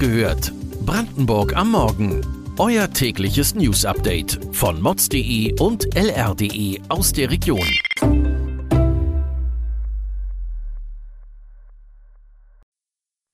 [0.00, 0.52] gehört.
[0.86, 2.24] Brandenburg am Morgen.
[2.58, 7.68] Euer tägliches News-Update von mods.de und lr.de aus der Region.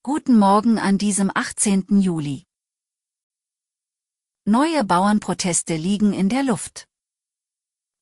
[0.03, 2.01] Guten Morgen an diesem 18.
[2.01, 2.43] Juli.
[4.45, 6.87] Neue Bauernproteste liegen in der Luft.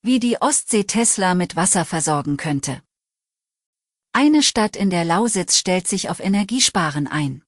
[0.02, 2.82] Wie die Ostsee Tesla mit Wasser versorgen könnte.
[4.12, 7.45] Eine Stadt in der Lausitz stellt sich auf Energiesparen ein.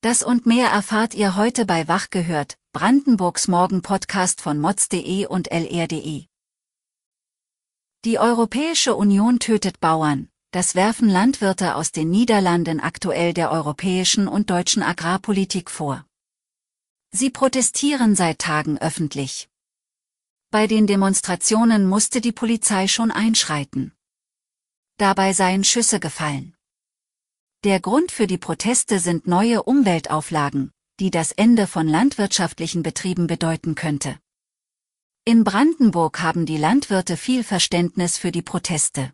[0.00, 6.26] Das und mehr erfahrt ihr heute bei Wach gehört, Brandenburgs Morgen-Podcast von mods.de und lr.de.
[8.04, 14.50] Die Europäische Union tötet Bauern, das werfen Landwirte aus den Niederlanden aktuell der europäischen und
[14.50, 16.06] deutschen Agrarpolitik vor.
[17.10, 19.48] Sie protestieren seit Tagen öffentlich.
[20.50, 23.92] Bei den Demonstrationen musste die Polizei schon einschreiten
[24.98, 26.57] dabei seien Schüsse gefallen.
[27.64, 30.70] Der Grund für die Proteste sind neue Umweltauflagen,
[31.00, 34.16] die das Ende von landwirtschaftlichen Betrieben bedeuten könnte.
[35.24, 39.12] In Brandenburg haben die Landwirte viel Verständnis für die Proteste.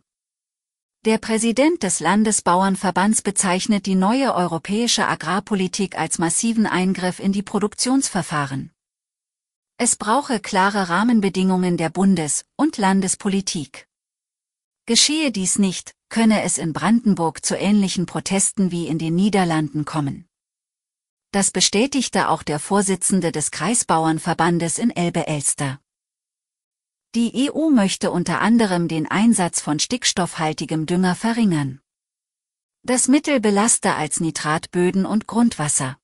[1.05, 8.71] Der Präsident des Landesbauernverbands bezeichnet die neue europäische Agrarpolitik als massiven Eingriff in die Produktionsverfahren.
[9.77, 13.87] Es brauche klare Rahmenbedingungen der Bundes- und Landespolitik.
[14.87, 20.27] Geschehe dies nicht, könne es in Brandenburg zu ähnlichen Protesten wie in den Niederlanden kommen.
[21.31, 25.81] Das bestätigte auch der Vorsitzende des Kreisbauernverbandes in Elbe-Elster.
[27.15, 31.81] Die EU möchte unter anderem den Einsatz von stickstoffhaltigem Dünger verringern.
[32.83, 35.97] Das Mittel belaste als Nitratböden und Grundwasser.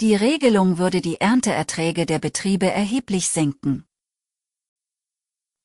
[0.00, 3.86] Die Regelung würde die Ernteerträge der Betriebe erheblich senken.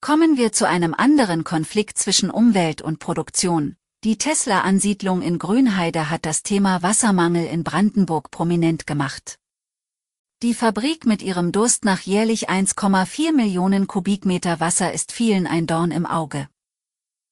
[0.01, 3.75] Kommen wir zu einem anderen Konflikt zwischen Umwelt und Produktion.
[4.03, 9.39] Die Tesla-Ansiedlung in Grünheide hat das Thema Wassermangel in Brandenburg prominent gemacht.
[10.43, 15.91] Die Fabrik mit ihrem Durst nach jährlich 1,4 Millionen Kubikmeter Wasser ist vielen ein Dorn
[15.91, 16.49] im Auge.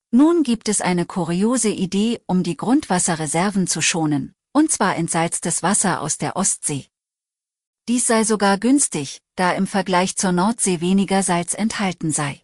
[0.10, 6.02] Nun gibt es eine kuriose Idee, um die Grundwasserreserven zu schonen, und zwar entsalztes Wasser
[6.02, 6.86] aus der Ostsee.
[7.88, 12.43] Dies sei sogar günstig, da im Vergleich zur Nordsee weniger Salz enthalten sei.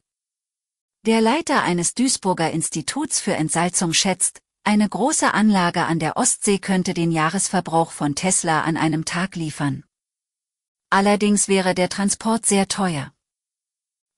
[1.06, 6.94] Der Leiter eines Duisburger Instituts für Entsalzung schätzt, eine große Anlage an der Ostsee könnte
[6.94, 9.86] den Jahresverbrauch von Tesla an einem Tag liefern.
[10.90, 13.14] Allerdings wäre der Transport sehr teuer.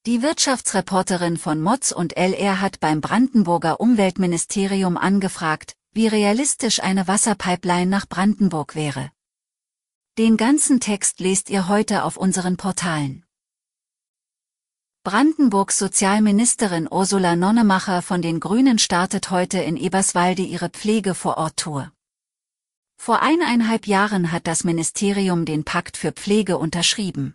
[0.08, 7.92] Die Wirtschaftsreporterin von Mods und LR hat beim Brandenburger Umweltministerium angefragt, wie realistisch eine Wasserpipeline
[7.92, 9.12] nach Brandenburg wäre.
[10.18, 13.24] Den ganzen Text lest ihr heute auf unseren Portalen.
[15.03, 21.57] Brandenburgs Sozialministerin Ursula Nonnemacher von den Grünen startet heute in Eberswalde ihre Pflege vor Ort
[21.57, 21.91] Tour.
[22.97, 27.34] Vor eineinhalb Jahren hat das Ministerium den Pakt für Pflege unterschrieben.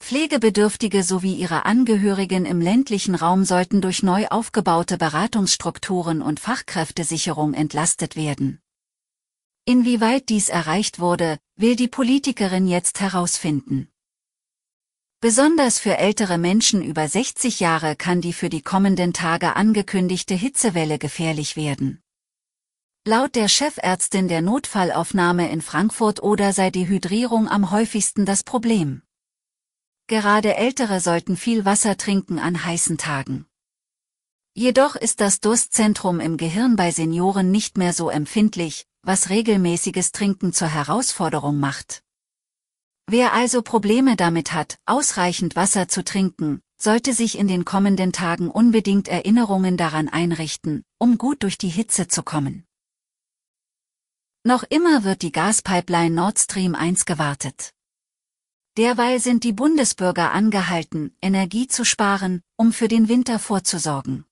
[0.00, 8.16] Pflegebedürftige sowie ihre Angehörigen im ländlichen Raum sollten durch neu aufgebaute Beratungsstrukturen und Fachkräftesicherung entlastet
[8.16, 8.60] werden.
[9.66, 13.88] Inwieweit dies erreicht wurde, will die Politikerin jetzt herausfinden.
[15.20, 20.98] Besonders für ältere Menschen über 60 Jahre kann die für die kommenden Tage angekündigte Hitzewelle
[20.98, 22.02] gefährlich werden.
[23.06, 29.02] Laut der Chefärztin der Notfallaufnahme in Frankfurt oder sei Dehydrierung am häufigsten das Problem.
[30.06, 33.46] Gerade Ältere sollten viel Wasser trinken an heißen Tagen.
[34.54, 40.52] Jedoch ist das Durstzentrum im Gehirn bei Senioren nicht mehr so empfindlich, was regelmäßiges Trinken
[40.52, 42.02] zur Herausforderung macht.
[43.08, 48.50] Wer also Probleme damit hat, ausreichend Wasser zu trinken, sollte sich in den kommenden Tagen
[48.50, 52.64] unbedingt Erinnerungen daran einrichten, um gut durch die Hitze zu kommen.
[54.42, 57.72] Noch immer wird die Gaspipeline Nord Stream 1 gewartet.
[58.76, 64.24] Derweil sind die Bundesbürger angehalten, Energie zu sparen, um für den Winter vorzusorgen.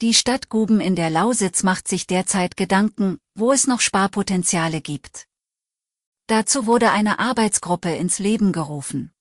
[0.00, 5.26] Die Stadt Guben in der Lausitz macht sich derzeit Gedanken, wo es noch Sparpotenziale gibt.
[6.26, 9.12] Dazu wurde eine Arbeitsgruppe ins Leben gerufen.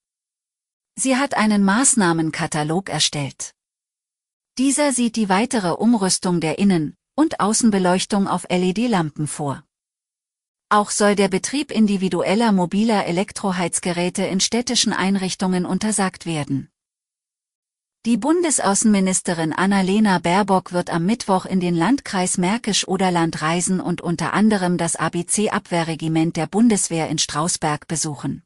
[0.96, 3.54] Sie hat einen Maßnahmenkatalog erstellt.
[4.58, 9.64] Dieser sieht die weitere Umrüstung der Innen- und Außenbeleuchtung auf LED-Lampen vor.
[10.70, 16.70] Auch soll der Betrieb individueller mobiler Elektroheizgeräte in städtischen Einrichtungen untersagt werden.
[18.06, 24.78] Die Bundesaußenministerin Annalena Baerbock wird am Mittwoch in den Landkreis Märkisch-Oderland reisen und unter anderem
[24.78, 28.44] das ABC-Abwehrregiment der Bundeswehr in Strausberg besuchen.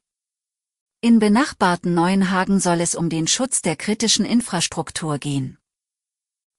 [1.00, 5.58] In benachbarten Neuenhagen soll es um den Schutz der kritischen Infrastruktur gehen.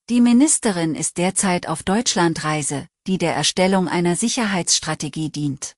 [0.10, 5.78] Die Ministerin ist derzeit auf Deutschlandreise, die der Erstellung einer Sicherheitsstrategie dient.